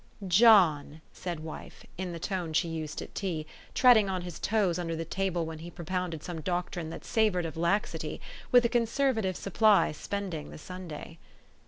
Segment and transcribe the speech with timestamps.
[0.41, 4.95] "John!" said wife, in the tone she used at tea, treading on his toes under
[4.95, 8.19] the table when he pro pounded some doctrine that savored of laxity,
[8.51, 11.19] with a conservative supply spending the Sunday.